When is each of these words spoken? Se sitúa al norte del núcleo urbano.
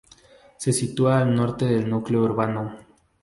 Se 0.57 0.73
sitúa 0.73 1.19
al 1.19 1.35
norte 1.35 1.65
del 1.65 1.87
núcleo 1.87 2.23
urbano. 2.23 2.75